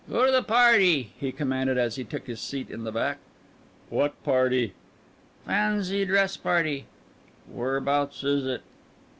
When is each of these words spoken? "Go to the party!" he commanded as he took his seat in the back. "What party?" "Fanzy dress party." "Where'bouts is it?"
"Go 0.09 0.25
to 0.25 0.31
the 0.31 0.41
party!" 0.41 1.13
he 1.19 1.31
commanded 1.31 1.77
as 1.77 1.95
he 1.95 2.03
took 2.03 2.25
his 2.25 2.41
seat 2.41 2.71
in 2.71 2.85
the 2.85 2.91
back. 2.91 3.19
"What 3.89 4.23
party?" 4.23 4.73
"Fanzy 5.45 6.05
dress 6.07 6.35
party." 6.37 6.87
"Where'bouts 7.47 8.23
is 8.23 8.47
it?" 8.47 8.61